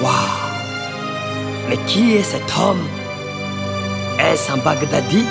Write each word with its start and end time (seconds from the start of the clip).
Waouh 0.00 0.12
Mais 1.68 1.76
qui 1.86 2.14
est 2.16 2.22
cet 2.22 2.52
homme? 2.56 2.86
Est-ce 4.20 4.52
un 4.52 4.58
Baghdadi 4.58 5.24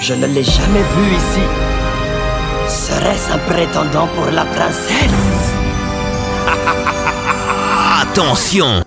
Je 0.00 0.14
ne 0.14 0.26
l'ai 0.26 0.44
jamais 0.44 0.84
vu 0.96 1.16
ici. 1.16 1.40
Serait-ce 2.68 3.32
un 3.32 3.38
prétendant 3.38 4.06
pour 4.14 4.26
la 4.32 4.44
princesse? 4.44 5.52
Attention 8.02 8.84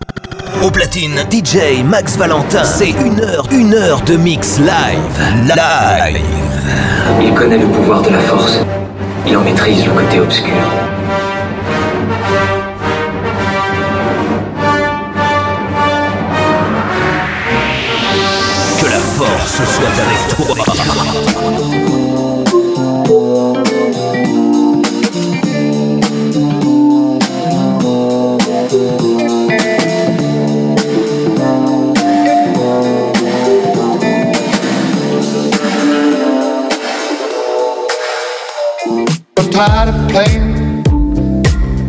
Au 0.64 0.72
platine, 0.72 1.16
DJ 1.30 1.84
Max 1.84 2.16
Valentin, 2.16 2.64
c'est 2.64 2.92
une 2.92 3.20
heure, 3.20 3.48
une 3.52 3.74
heure 3.74 4.02
de 4.02 4.16
mix 4.16 4.60
live. 4.60 5.48
Live 5.48 6.22
Il 7.22 7.34
connaît 7.34 7.58
le 7.58 7.68
pouvoir 7.68 8.02
de 8.02 8.10
la 8.10 8.20
force. 8.20 8.60
Il 9.28 9.36
en 9.36 9.42
maîtrise 9.42 9.86
le 9.86 9.92
côté 9.92 10.22
obscur. 10.22 10.54
Force 19.16 19.62
soit 19.64 19.88
avec 19.88 20.28
toi. 20.36 20.56
tired 39.52 39.88
of 39.88 39.96
playing, 40.12 40.84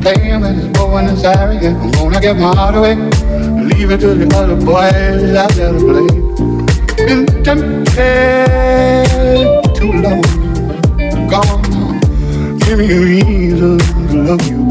playing 0.00 0.40
with 0.40 0.54
this 0.54 0.68
boy 0.78 0.98
in 0.98 1.06
this. 1.06 1.24
I'm 1.24 1.90
gonna 1.90 2.20
get 2.20 2.36
my 2.36 2.54
heart 2.54 2.76
away, 2.76 2.95
leave 2.95 3.90
it 3.90 3.98
to 4.02 4.14
the 4.14 4.32
other 4.36 4.54
boys 4.54 5.34
out 5.34 5.51
there 5.51 5.73
to 5.73 5.79
play. 5.80 6.26
Been 7.07 7.24
tempted 7.45 7.95
too 9.76 9.93
long, 9.93 10.23
gone. 11.29 11.63
Give 12.59 12.79
me 12.80 12.90
a 12.90 12.98
reason 13.01 13.79
to 13.79 14.23
love 14.24 14.45
you. 14.51 14.65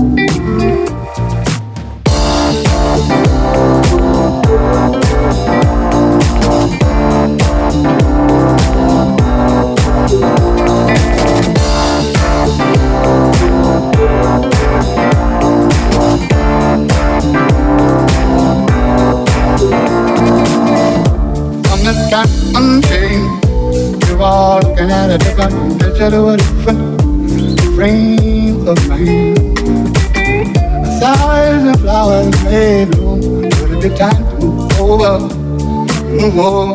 Move 36.25 36.39
over, 36.39 36.74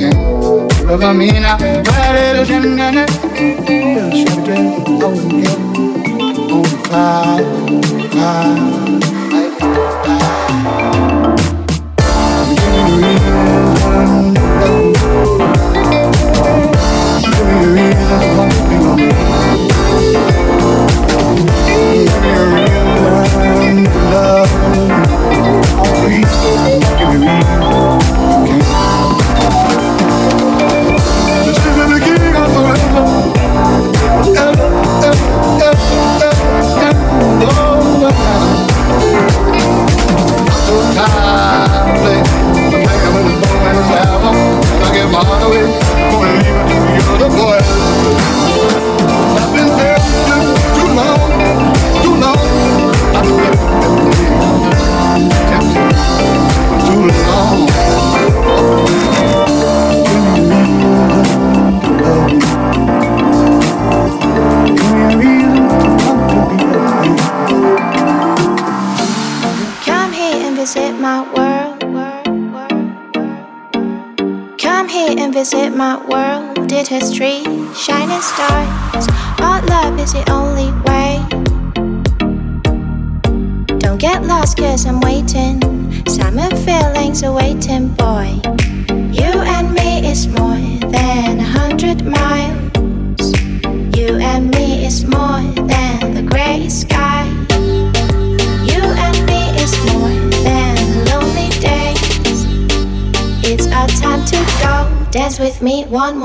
you. 0.00 0.10
Look 0.84 1.02
at 1.02 1.14
me 1.14 1.30
now, 1.30 1.56
my 1.56 2.12
little 2.12 2.44
gentleman. 2.44 3.01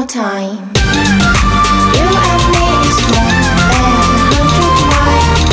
Time. 0.07 0.57
You 1.95 2.07
and 2.07 2.43
me 2.53 2.65
is 2.87 2.99
more 3.11 3.35
than 3.67 3.83
a 3.83 4.39
hundred 4.39 4.75
miles. 4.91 5.51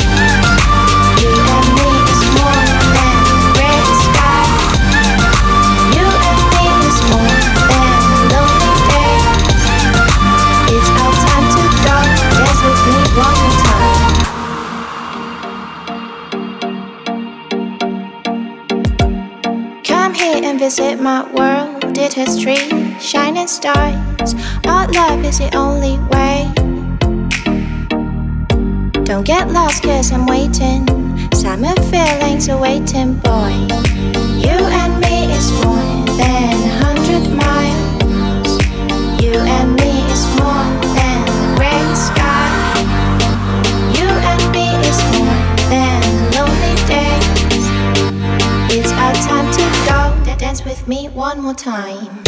You 1.19 1.31
and 1.55 1.67
me 1.75 1.89
is 2.11 2.21
more 2.35 2.63
than 2.95 3.83
sky. 4.05 4.47
You 5.91 6.07
and 6.07 6.41
me 6.55 6.65
is 6.87 6.99
more 7.11 7.35
than 7.67 7.99
lonely 8.31 8.73
day. 8.87 9.15
It's 10.71 10.89
our 11.03 11.13
time 11.25 11.47
to 11.55 11.63
go. 11.83 11.97
Dance 12.39 12.61
with 12.63 12.81
me 12.87 12.99
one 13.19 13.37
more 13.41 13.57
time. 13.65 14.07
Come 19.83 20.13
here 20.13 20.39
and 20.43 20.57
visit 20.59 20.95
my 21.01 21.19
world 21.33 21.75
did 21.95 22.11
history, 22.11 22.57
shining 22.99 23.47
stars. 24.25 24.65
Our 24.65 24.87
love 24.91 25.23
is 25.25 25.39
the 25.39 25.55
only 25.55 25.97
way. 26.11 26.51
Don't 29.03 29.25
get 29.25 29.51
lost, 29.51 29.83
cause 29.83 30.11
I'm 30.11 30.25
waiting. 30.25 30.85
Summer 31.33 31.75
feelings 31.91 32.49
are 32.49 32.59
waiting, 32.59 33.13
boy. 33.15 33.53
You 34.41 34.57
and 34.81 34.99
me 35.01 35.31
is 35.31 35.51
more 35.63 36.05
than 36.17 36.53
a 36.53 36.73
hundred 36.83 37.29
miles. 37.35 38.51
You 39.21 39.33
and 39.33 39.75
me 39.75 39.91
is 40.11 40.25
more 40.39 40.69
than 40.97 41.25
the 41.25 41.55
gray 41.57 41.85
sky. 41.93 42.49
You 43.97 44.07
and 44.31 44.43
me 44.51 44.67
is 44.89 44.99
more 45.17 45.41
than 45.69 46.01
the 46.01 46.37
lonely 46.37 46.75
days. 46.89 47.65
It's 48.73 48.91
our 48.91 49.13
time 49.29 49.51
to 49.53 49.65
go 49.87 50.35
dance 50.37 50.65
with 50.65 50.87
me 50.87 51.09
one 51.09 51.41
more 51.41 51.53
time. 51.53 52.24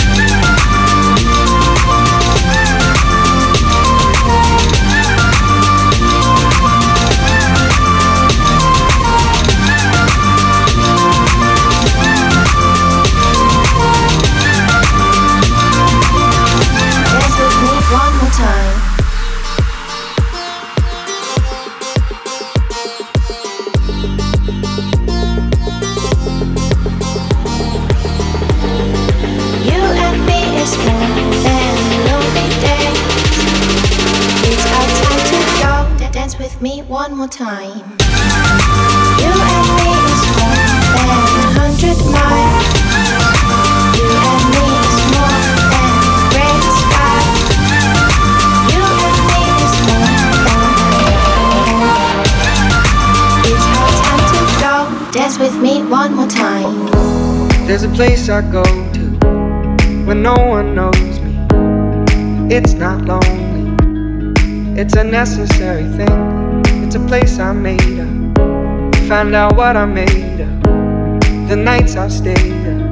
It's 64.80 64.94
a 64.94 65.04
necessary 65.04 65.86
thing. 65.98 66.62
It's 66.86 66.94
a 66.94 67.00
place 67.08 67.40
I 67.40 67.52
made 67.52 68.00
up. 68.00 68.96
Find 69.08 69.34
out 69.34 69.56
what 69.56 69.76
I 69.76 69.86
made 69.86 70.40
up. 70.40 71.50
The 71.50 71.56
nights 71.56 71.96
I've 71.96 72.14
stayed 72.14 72.54
up. 72.68 72.92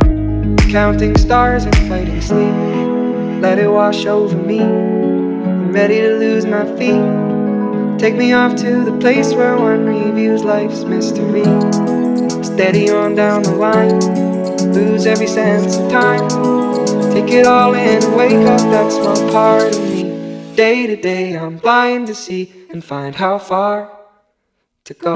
Counting 0.71 1.15
stars 1.15 1.65
and 1.65 1.75
fighting 1.87 2.21
sleep. 2.21 2.55
Let 3.39 3.59
it 3.59 3.67
wash 3.67 4.07
over 4.07 4.35
me. 4.35 4.61
I'm 4.61 5.71
ready 5.71 6.01
to 6.01 6.17
lose 6.17 6.47
my 6.47 6.65
feet. 6.75 7.99
Take 7.99 8.15
me 8.15 8.33
off 8.33 8.55
to 8.55 8.83
the 8.83 8.97
place 8.99 9.35
where 9.35 9.55
one 9.55 9.85
reviews 9.85 10.43
life's 10.43 10.83
mystery. 10.85 11.43
Steady 12.43 12.89
on 12.89 13.13
down 13.13 13.43
the 13.43 13.53
line. 13.53 13.99
Lose 14.73 15.05
every 15.05 15.27
sense 15.27 15.77
of 15.77 15.91
time. 15.91 16.27
Take 17.13 17.29
it 17.29 17.45
all 17.45 17.75
in 17.75 18.01
wake 18.17 18.33
up 18.47 18.59
that's 18.71 18.97
my 18.97 19.31
part. 19.31 19.84
Day 20.55 20.87
to 20.87 20.95
day, 20.95 21.37
I'm 21.37 21.57
blind 21.57 22.07
to 22.07 22.15
see 22.15 22.49
and 22.69 22.81
find 22.81 23.13
how 23.13 23.37
far 23.37 23.91
to 24.85 24.93
go. 24.93 25.11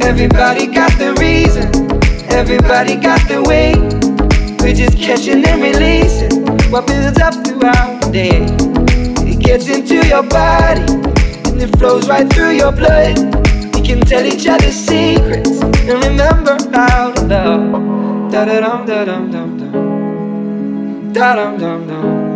Everybody 0.00 0.66
got 0.66 0.92
the 0.92 1.14
reason, 1.20 1.66
everybody 2.32 2.96
got 2.96 3.20
the 3.28 3.42
way. 3.42 3.74
We're 4.60 4.74
just 4.74 4.96
catching 4.96 5.44
and 5.44 5.60
releasing 5.60 6.46
what 6.70 6.86
builds 6.86 7.18
up 7.18 7.34
throughout 7.44 8.00
the 8.00 8.10
day. 8.10 8.46
It 9.30 9.40
gets 9.40 9.68
into 9.68 9.96
your 10.08 10.22
body 10.22 10.90
and 11.50 11.60
it 11.60 11.76
flows 11.78 12.08
right 12.08 12.26
through 12.32 12.52
your 12.52 12.72
blood. 12.72 13.18
We 13.74 13.82
can 13.82 14.00
tell 14.00 14.24
each 14.24 14.46
other 14.46 14.72
secrets 14.72 15.60
and 15.60 16.02
remember 16.02 16.56
how 16.72 17.12
to 17.12 17.26
love. 17.26 18.32
Da 18.32 18.46
da 18.46 18.60
dum 18.60 18.86
da 18.86 19.04
dum 19.04 19.30
dum 19.30 19.58
dum. 19.58 21.12
Da 21.12 21.34
dum 21.34 21.58
dum 21.58 21.86
dum. 21.86 22.35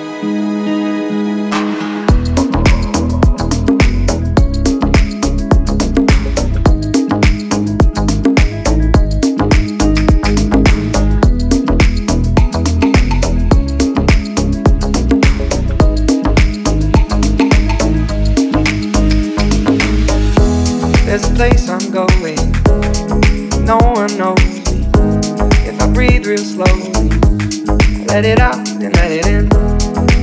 let 28.21 28.37
it 28.37 28.39
out 28.39 28.69
and 28.83 28.95
let 28.97 29.09
it 29.09 29.25
in. 29.25 29.47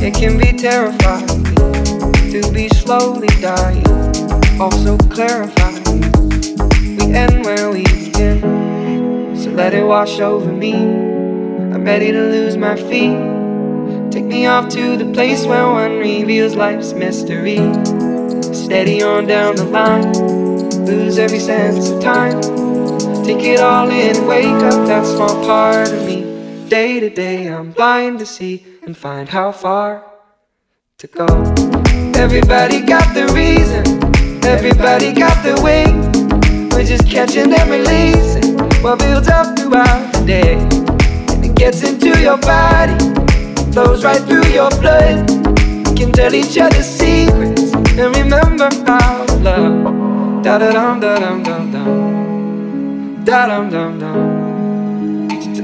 It 0.00 0.14
can 0.14 0.38
be 0.38 0.56
terrifying 0.56 1.26
to 2.30 2.52
be 2.52 2.68
slowly 2.68 3.26
dying, 3.40 3.84
also 4.60 4.96
clarifying. 5.08 6.02
We 6.96 7.12
end 7.12 7.44
where 7.44 7.72
we 7.72 7.82
begin, 7.82 9.34
so 9.36 9.50
let 9.50 9.74
it 9.74 9.82
wash 9.82 10.20
over 10.20 10.52
me. 10.52 10.74
I'm 10.74 11.82
ready 11.82 12.12
to 12.12 12.20
lose 12.20 12.56
my 12.56 12.76
feet. 12.76 13.18
Take 14.12 14.26
me 14.26 14.46
off 14.46 14.68
to 14.74 14.96
the 14.96 15.12
place 15.12 15.44
where 15.44 15.66
one 15.66 15.98
reveals 15.98 16.54
life's 16.54 16.92
mystery. 16.92 17.56
Steady 18.54 19.02
on 19.02 19.26
down 19.26 19.56
the 19.56 19.64
line, 19.64 20.12
lose 20.86 21.18
every 21.18 21.40
sense 21.40 21.90
of 21.90 22.00
time. 22.00 22.40
Take 23.24 23.42
it 23.42 23.58
all 23.58 23.90
in, 23.90 24.24
wake 24.28 24.46
up 24.46 24.86
that 24.86 25.04
small 25.04 25.44
part 25.44 25.88
of. 25.88 26.07
Day 26.68 27.00
to 27.00 27.08
day, 27.08 27.46
I'm 27.46 27.72
blind 27.72 28.18
to 28.18 28.26
see 28.26 28.62
and 28.82 28.94
find 28.94 29.26
how 29.26 29.52
far 29.52 30.04
to 30.98 31.06
go. 31.06 31.26
Everybody 32.14 32.82
got 32.82 33.14
the 33.14 33.26
reason, 33.32 33.84
everybody 34.44 35.14
got 35.14 35.42
the 35.42 35.58
way. 35.62 35.86
We're 36.70 36.84
just 36.84 37.08
catching 37.08 37.54
and 37.54 37.70
releasing 37.70 38.58
what 38.82 38.98
builds 38.98 39.28
up 39.28 39.58
throughout 39.58 40.12
the 40.12 40.24
day. 40.26 40.54
And 41.32 41.42
it 41.46 41.54
gets 41.54 41.82
into 41.82 42.20
your 42.20 42.36
body, 42.36 42.98
flows 43.72 44.04
right 44.04 44.20
through 44.20 44.48
your 44.48 44.68
blood. 44.82 45.30
We 45.88 45.96
can 45.96 46.12
tell 46.12 46.34
each 46.34 46.58
other 46.58 46.82
secrets 46.82 47.72
and 47.72 48.14
remember 48.14 48.68
to 48.68 49.36
love. 49.40 50.44
Da 50.44 50.58
da 50.58 50.70
dum 50.72 51.00
da 51.00 51.18
dum 51.18 51.42
dum 51.42 51.72
dum 51.72 53.24
da 53.24 53.46
dum 53.46 53.70
dum 53.70 53.98
dum 53.98 54.27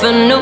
for 0.00 0.12
new. 0.12 0.40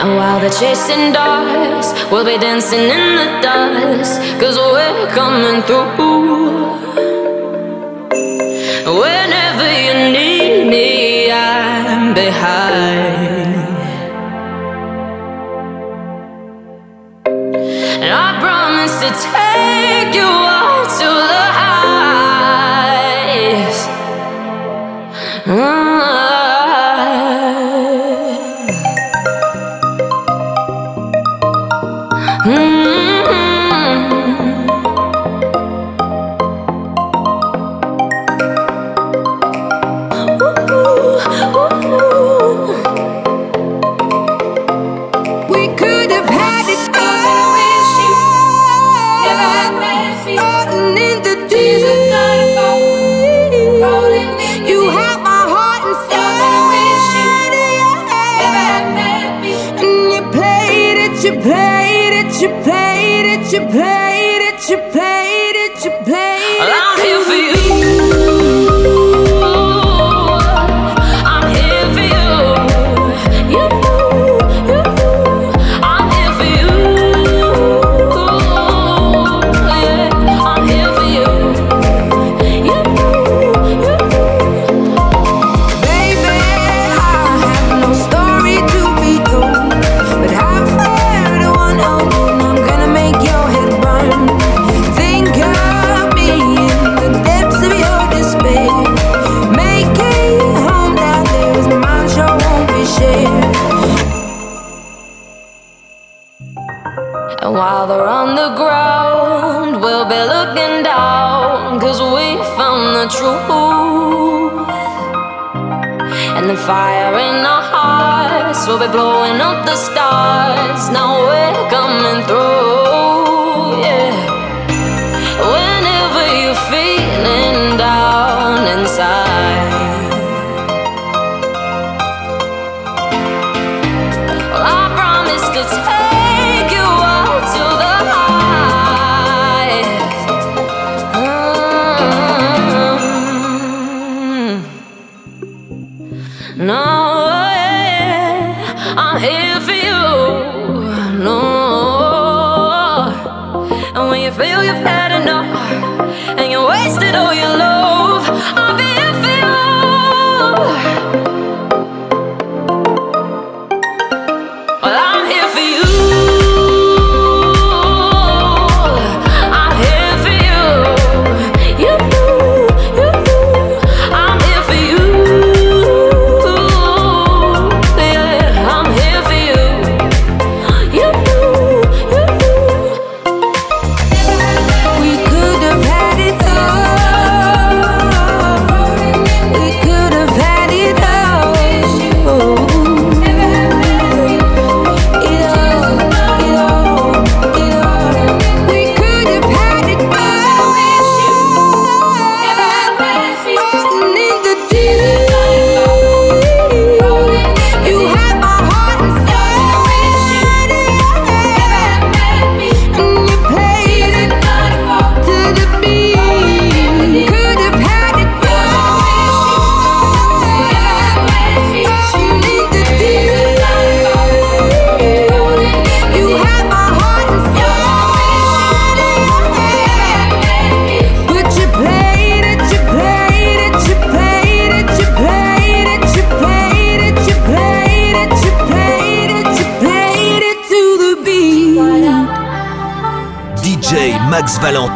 And 0.00 0.10
while 0.16 0.38
they're 0.40 0.58
chasing 0.62 1.12
dogs, 1.12 1.92
we'll 2.10 2.24
be 2.24 2.38
dancing 2.38 2.84
in 2.96 3.04
the 3.18 3.26
dust, 3.42 4.20
cause 4.40 4.56
we're 4.56 5.08
coming 5.08 5.60
through. 5.62 5.90
Whenever 9.02 9.68
you 9.86 9.94
need 10.16 10.70
me, 10.70 11.32
I'm 11.32 12.14
behind. 12.14 13.19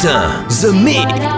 The 0.04 0.70
Mix. 0.70 1.33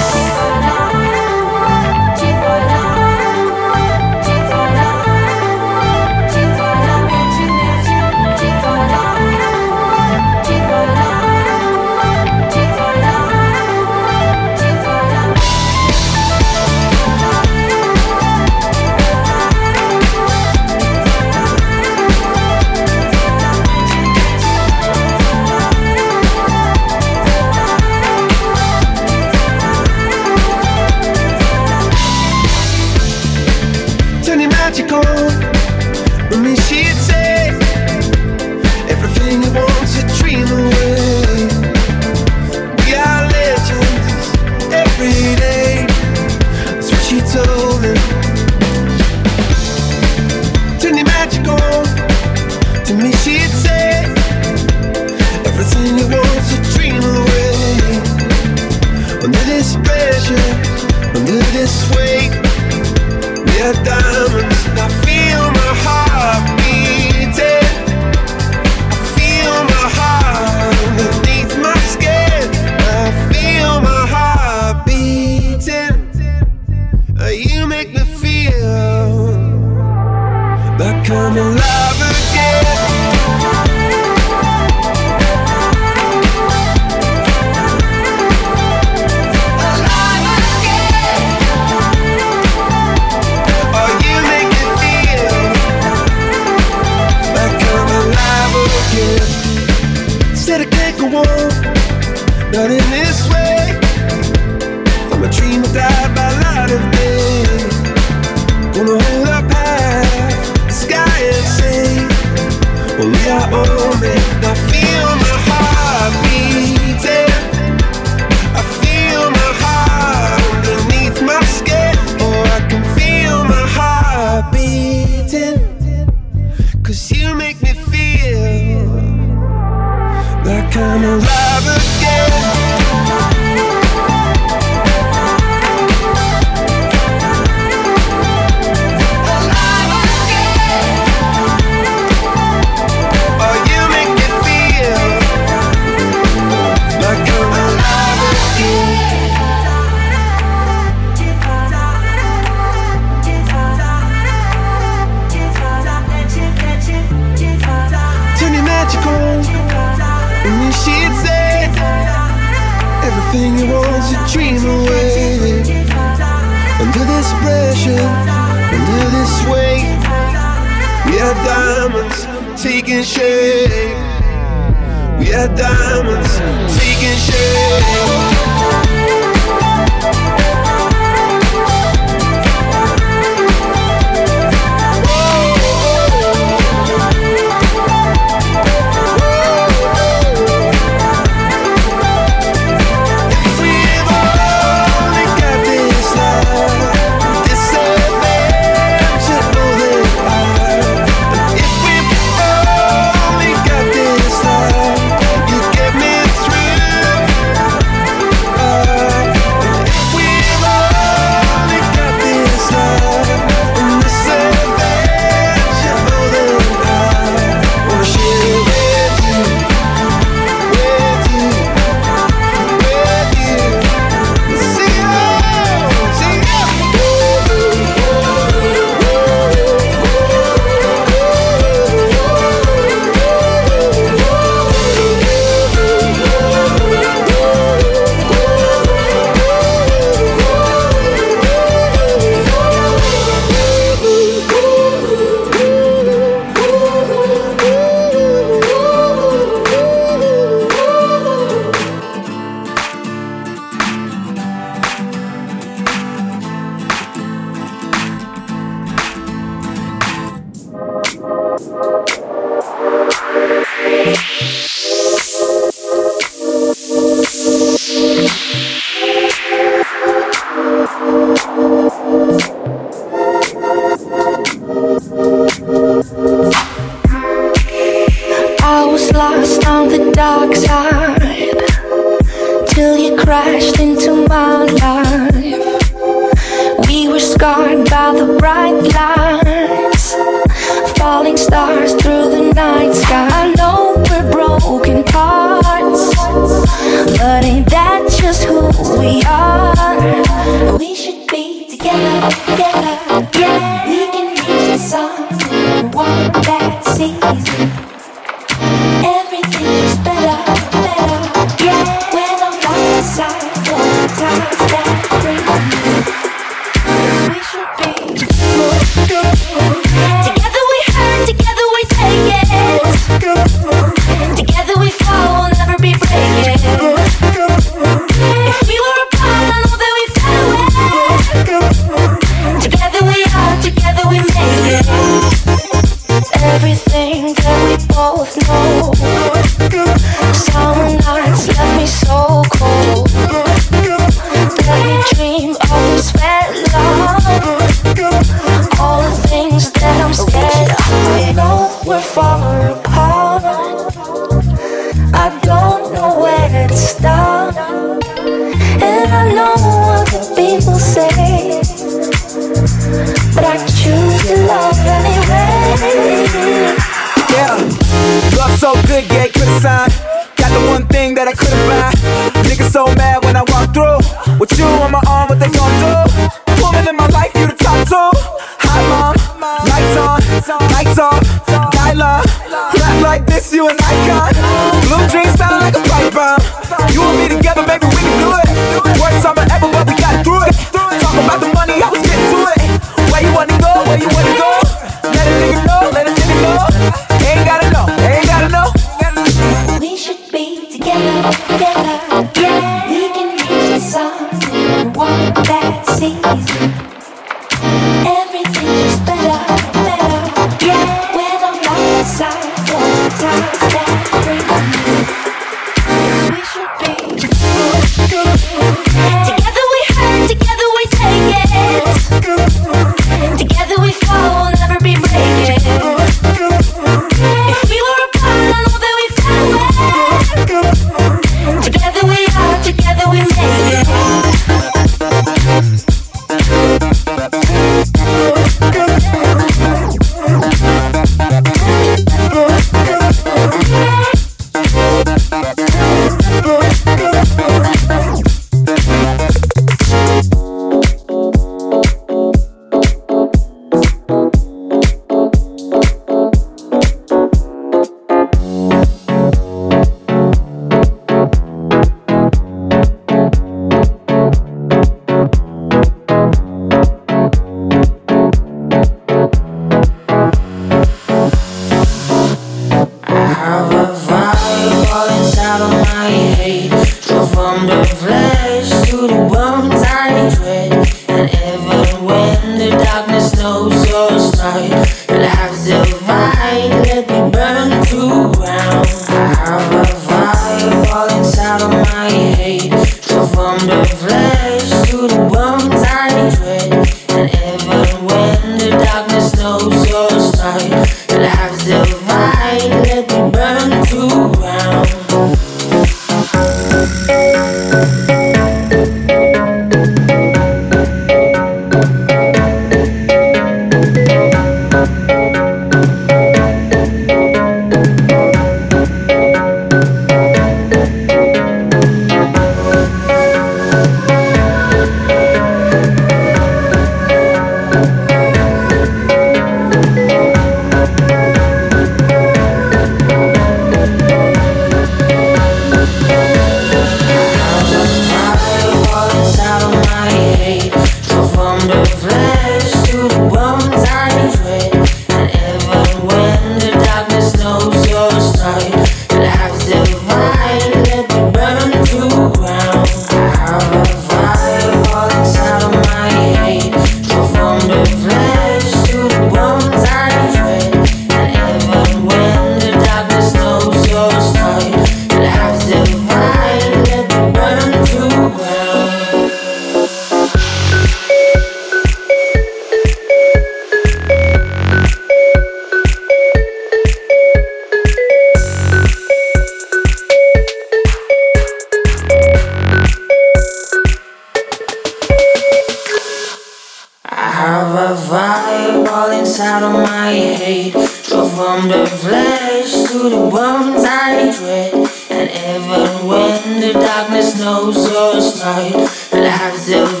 to 593.01 593.09
the 593.09 593.17
ones 593.17 593.83
I 593.83 594.31
dread. 594.37 594.73
And 595.09 595.29
even 595.29 596.05
when 596.05 596.59
the 596.59 596.73
darkness 596.73 597.35
knows 597.39 597.89
your 597.89 598.13
light, 598.43 598.75
I'll 599.11 599.25
have 599.25 599.65
the 599.65 600.00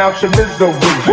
out 0.00 0.22
your 0.22 0.30
misery. 0.38 0.70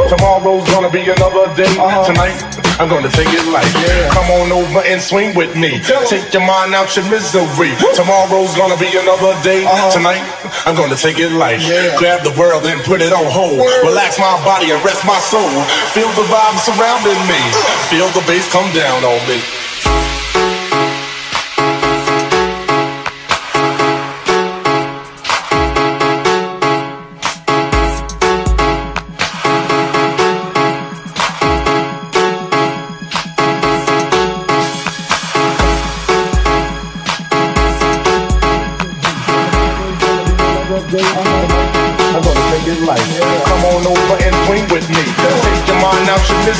Tomorrow's 0.08 0.70
gonna 0.70 0.90
be 0.90 1.02
another 1.10 1.50
day. 1.58 1.74
Uh-huh. 1.82 2.06
Tonight, 2.06 2.38
I'm 2.80 2.88
gonna 2.90 3.10
take 3.10 3.28
it 3.34 3.46
light. 3.50 3.66
Yeah. 3.82 4.14
Come 4.14 4.30
on 4.30 4.52
over 4.52 4.86
and 4.86 5.02
swing 5.02 5.34
with 5.36 5.56
me. 5.58 5.82
Take 6.06 6.32
your 6.34 6.46
mind 6.46 6.76
out 6.76 6.96
your 6.96 7.10
misery. 7.10 7.74
Tomorrow's 7.98 8.54
gonna 8.56 8.78
be 8.78 8.94
another 8.94 9.34
day. 9.42 9.66
Uh-huh. 9.66 9.90
Tonight, 9.90 10.22
I'm 10.70 10.76
gonna 10.76 10.96
take 10.96 11.18
it 11.18 11.32
light. 11.34 11.62
Yeah. 11.62 11.98
Grab 11.98 12.24
the 12.24 12.36
world 12.38 12.66
and 12.66 12.80
put 12.86 13.02
it 13.02 13.14
on 13.14 13.26
hold. 13.26 13.60
Relax 13.82 14.20
my 14.20 14.38
body 14.46 14.70
and 14.70 14.80
rest 14.86 15.06
my 15.06 15.18
soul. 15.18 15.50
Feel 15.98 16.12
the 16.14 16.26
vibe 16.30 16.58
surrounding 16.62 17.20
me. 17.26 17.42
Feel 17.90 18.10
the 18.14 18.22
bass 18.30 18.46
come 18.54 18.70
down 18.78 19.04
on 19.04 19.20
me. 19.28 19.63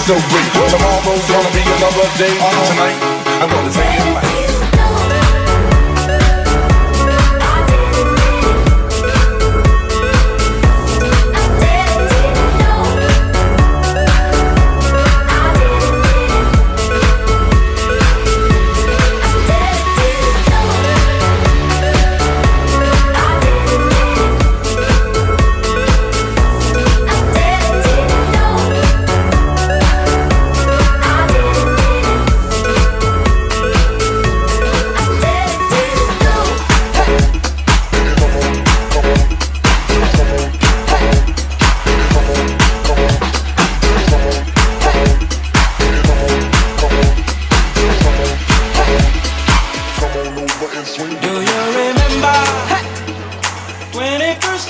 Misery. 0.08 0.44
Tomorrow's 0.70 1.26
gonna 1.32 1.52
be 1.52 1.64
another 1.64 2.08
day. 2.18 2.36
On 2.44 2.54
tonight, 2.68 3.13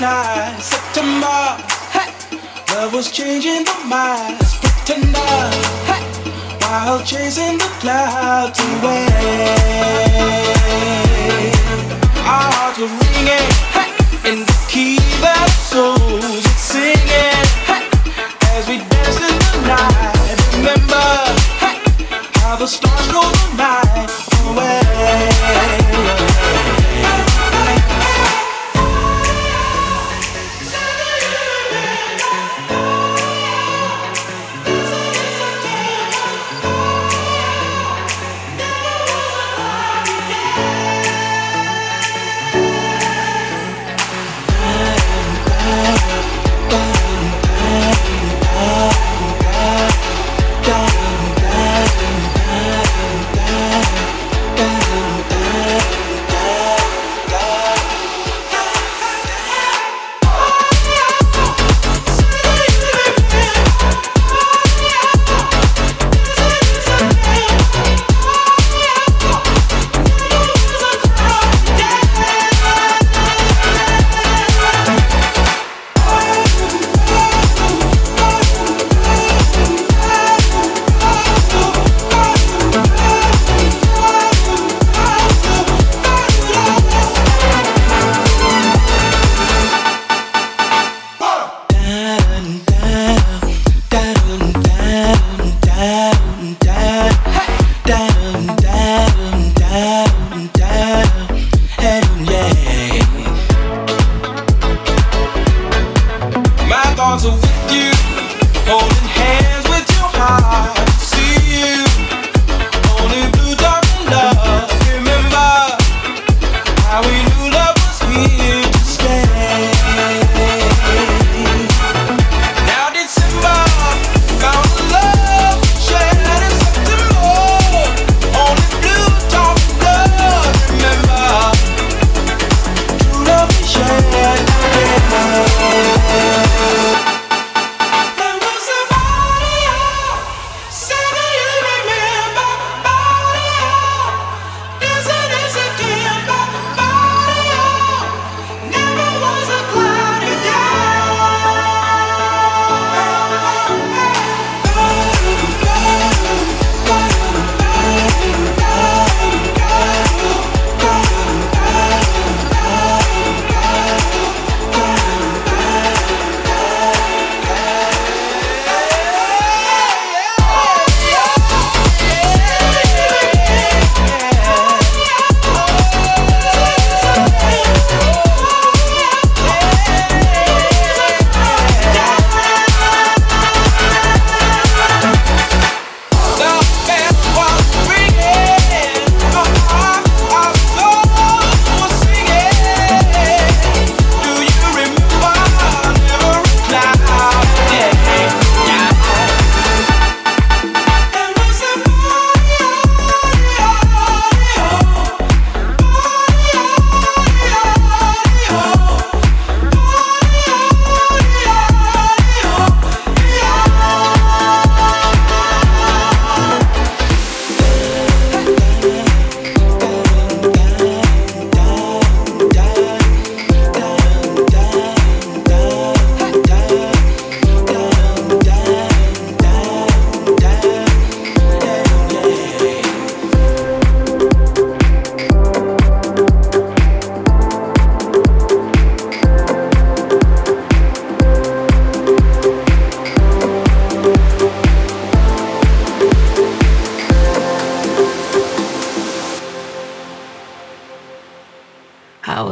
night, 0.00 0.60
September. 0.60 1.62
Hey. 1.92 2.10
Love 2.74 2.94
was 2.94 3.10
changing 3.10 3.64
the 3.64 3.74
minds, 3.86 4.58
pretender. 4.58 5.18
Hey. 5.86 6.02
While 6.60 7.04
chasing 7.04 7.58
the 7.58 7.70
clouds 7.80 8.58
away, 8.60 9.06
our 12.24 12.50
hearts 12.54 12.78
were 12.78 12.86
ringing 12.86 13.50
hey. 13.76 13.90
in 14.30 14.40
the 14.40 14.66
key 14.68 14.98
that 15.20 15.50
souls 15.70 16.00
were 16.00 16.42
singing. 16.58 17.46
Hey. 17.68 17.88
As 18.56 18.66
we 18.68 18.78
danced 18.78 19.20
in 19.20 19.36
the 19.38 19.60
night, 19.68 20.38
remember 20.56 21.06
hey. 21.62 21.76
how 22.40 22.56
the 22.56 22.66
stars 22.66 23.12
go 23.12 23.22
the 23.22 23.56
night 23.56 24.10
away. 24.46 26.33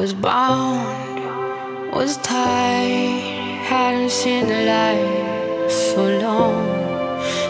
was 0.03 0.15
bound, 0.15 1.95
was 1.95 2.17
tied, 2.17 3.63
hadn't 3.71 4.11
seen 4.11 4.49
the 4.49 4.61
light 4.73 5.71
so 5.71 6.03
long. 6.25 6.67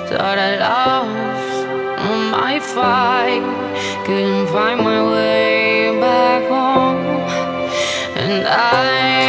Thought 0.09 0.39
I 0.39 0.51
lost 0.67 1.67
on 2.09 2.31
my 2.31 2.61
fight, 2.61 3.43
couldn't 4.05 4.49
find 4.49 4.81
my 4.85 5.01
way 5.13 5.99
back 5.99 6.43
home, 6.51 7.07
and 8.21 8.47
I. 8.47 9.22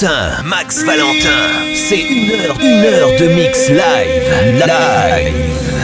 Valentin, 0.00 0.42
Max 0.44 0.84
Valentin. 0.84 1.74
C'est 1.74 2.02
une 2.02 2.30
heure, 2.30 2.56
une 2.60 2.84
heure 2.84 3.18
de 3.18 3.26
mix 3.34 3.68
live. 3.68 4.54
Live. 4.54 5.77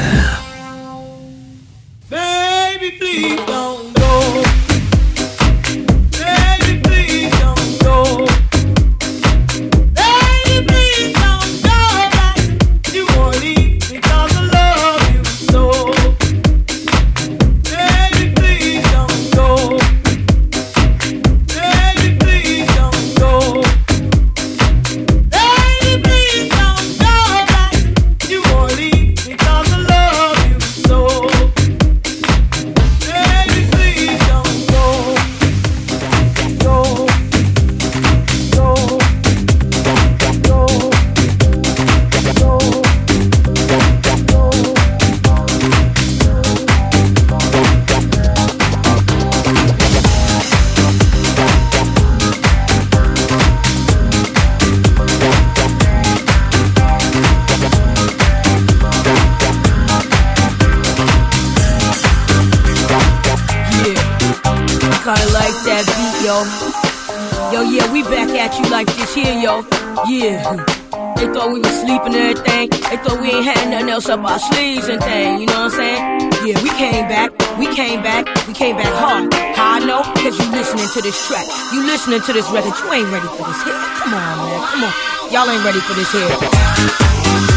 listening 82.14 82.34
to 82.34 82.40
this 82.40 82.50
record, 82.52 82.78
you 82.78 82.92
ain't 82.92 83.10
ready 83.12 83.26
for 83.26 83.44
this 83.44 83.62
here. 83.64 83.74
Come 83.74 84.14
on, 84.14 84.38
man. 84.38 84.68
Come 84.68 84.84
on. 84.84 85.32
Y'all 85.32 85.50
ain't 85.50 85.64
ready 85.64 85.80
for 85.80 85.94
this 85.94 86.12
here. 86.12 87.53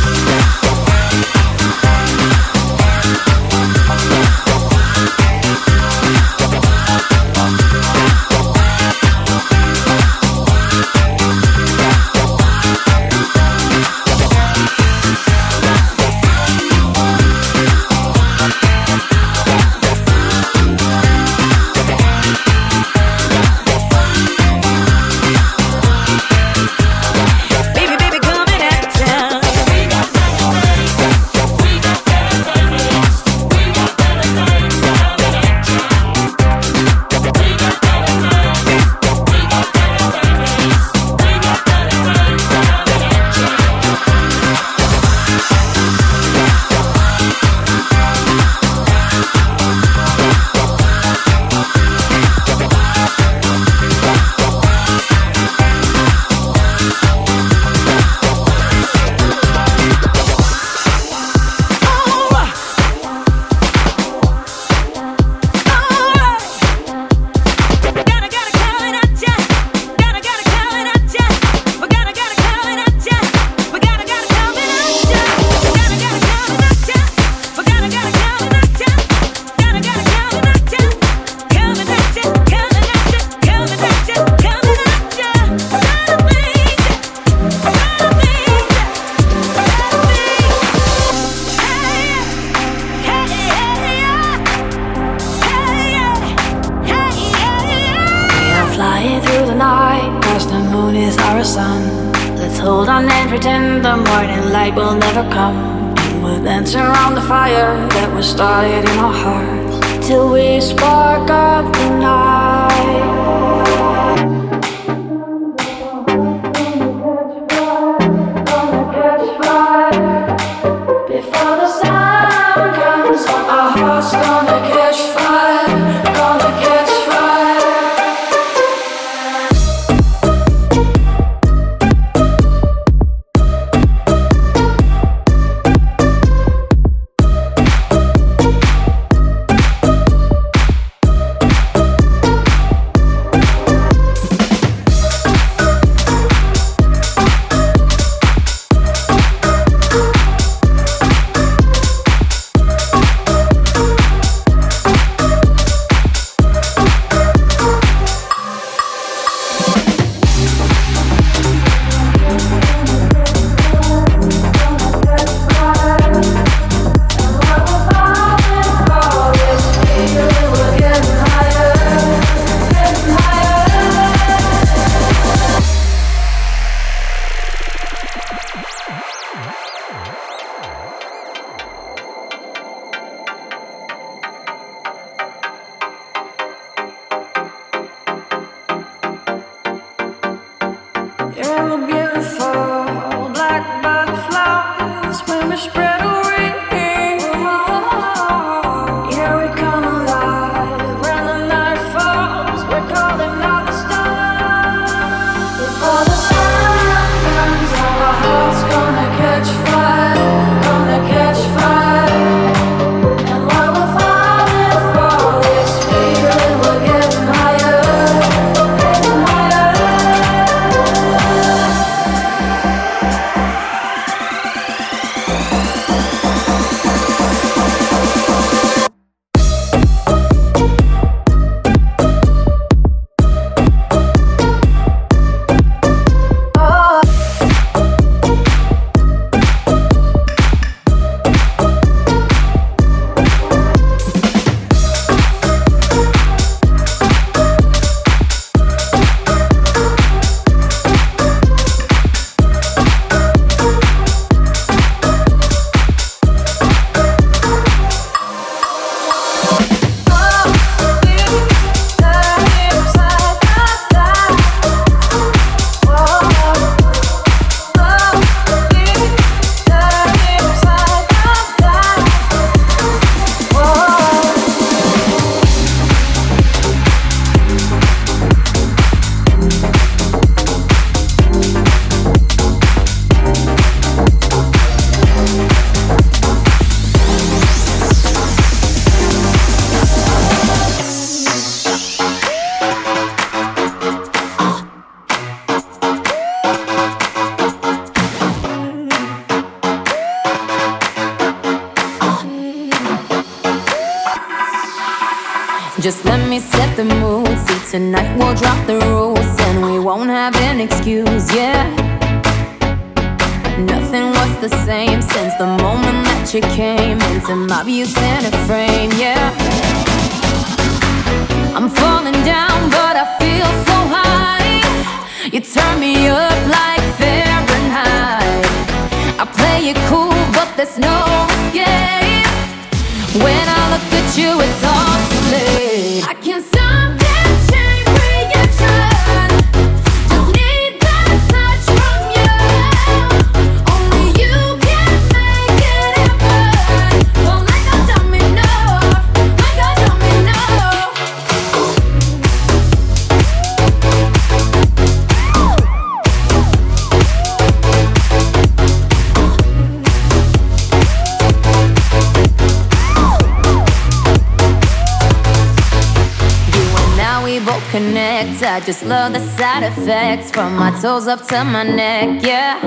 to 371.30 371.44
my 371.44 371.64
neck, 371.64 372.24
yeah. 372.24 372.58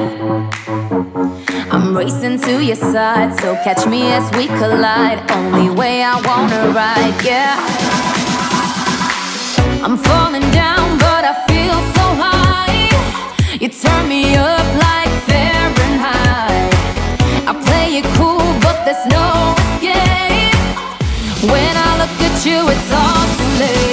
I'm 1.71 1.97
racing 1.97 2.39
to 2.41 2.63
your 2.63 2.77
side, 2.77 3.35
so 3.41 3.55
catch 3.65 3.87
me 3.87 4.03
as 4.13 4.31
we 4.37 4.49
collide. 4.49 5.19
Only 5.31 5.71
way 5.71 6.03
I 6.03 6.21
wanna 6.21 6.73
ride, 6.75 7.17
yeah. 7.25 7.57
I'm 9.83 9.97
falling 9.97 10.49
down, 10.51 10.99
but 10.99 11.25
I 11.25 11.35
feel 11.49 11.79
so 11.97 12.05
high. 12.25 12.91
You 13.61 13.69
turn 13.71 14.09
me 14.09 14.37
up 14.37 14.67
like 14.87 15.13
Fahrenheit. 15.29 16.75
I 17.49 17.53
play 17.67 17.99
it 18.01 18.07
cool, 18.19 18.45
but 18.61 18.85
there's 18.85 19.07
no 19.17 19.55
escape. 19.63 20.55
When 21.53 21.73
I 21.87 21.91
look 22.01 22.17
at 22.29 22.45
you, 22.45 22.61
it's 22.69 22.93
all 22.93 23.25
too 23.37 23.53
late. 23.65 23.89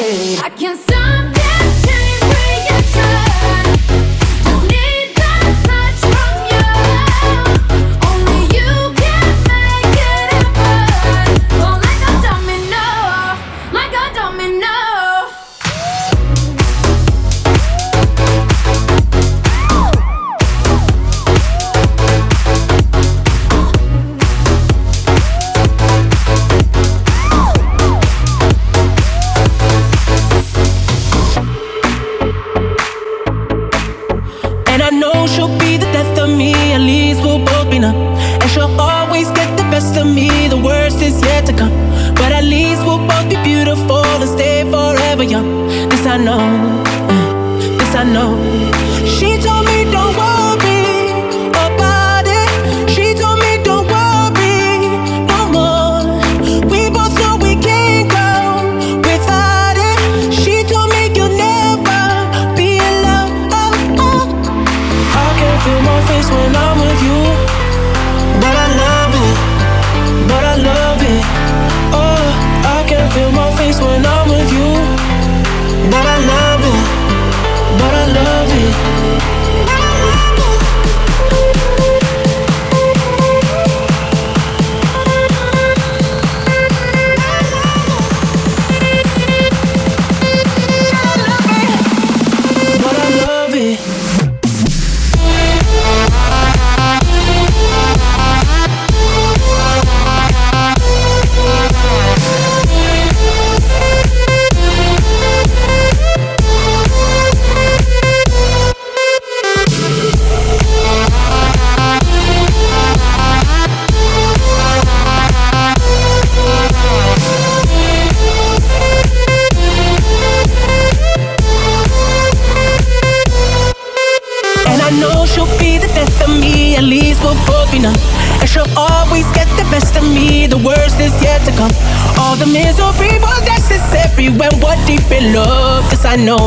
the 132.39 132.45
misery 132.45 133.19
was 133.19 133.41
necessary 133.45 134.29
when 134.29 134.51
we're 134.59 134.85
deep 134.85 135.09
in 135.11 135.33
love. 135.33 135.83
Cause 135.89 136.05
I 136.05 136.15
know, 136.15 136.37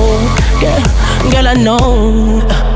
girl, 0.60 1.30
girl, 1.30 1.48
I 1.48 1.54
know. 1.54 2.69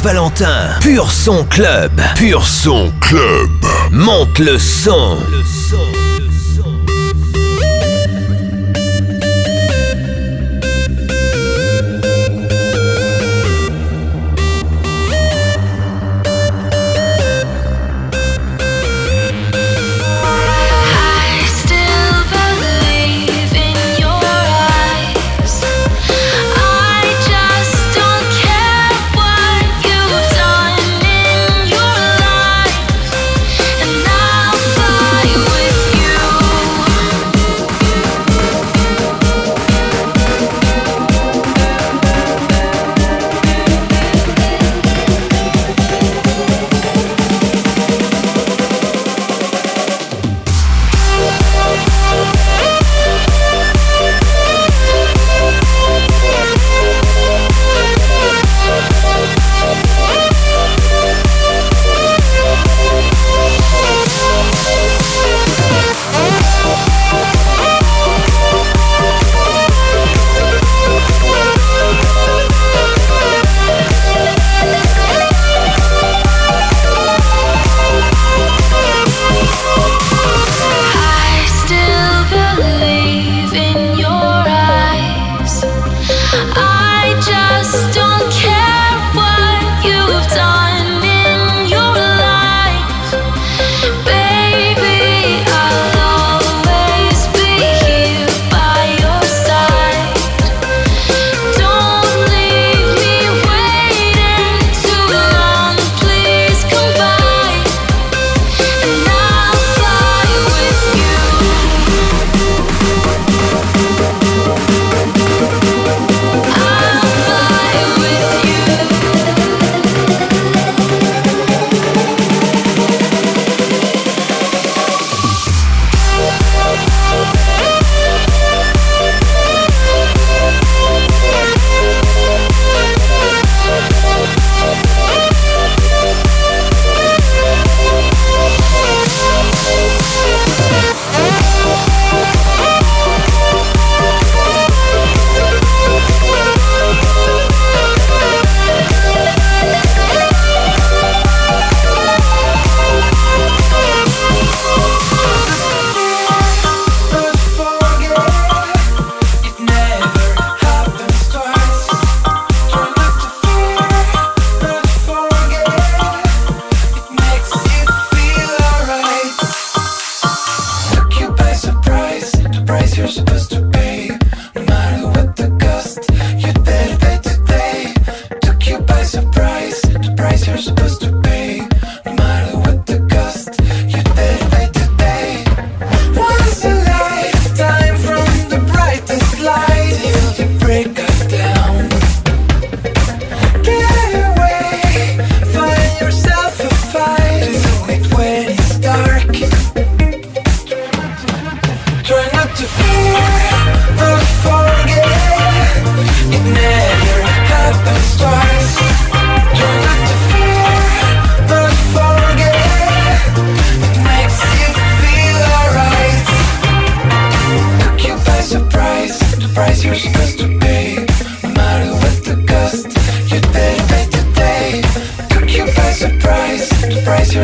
Valentin. 0.00 0.78
Pur 0.80 1.12
son 1.12 1.44
club. 1.44 1.92
Pur 2.16 2.46
son 2.46 2.90
club. 3.00 3.50
Monte 3.90 4.38
le 4.38 4.58
son. 4.58 5.18
Le 5.30 5.42
son. 5.44 5.51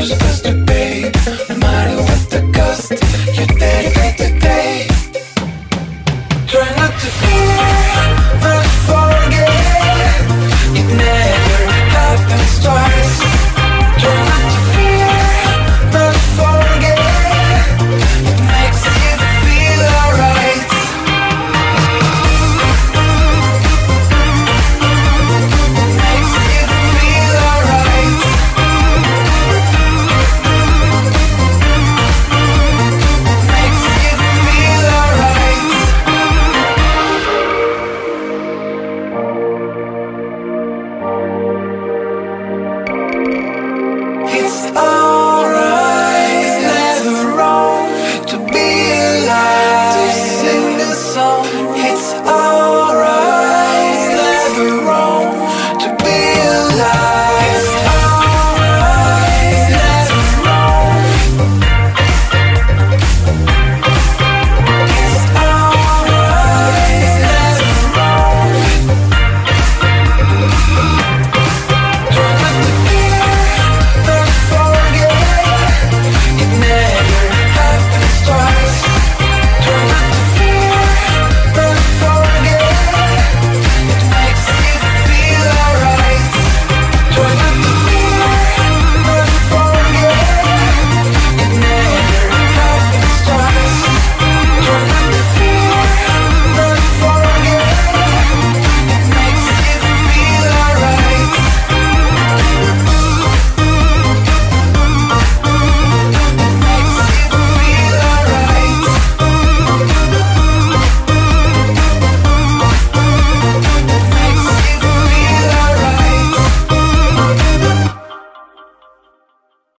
Supposed 0.00 0.44
to 0.44 0.57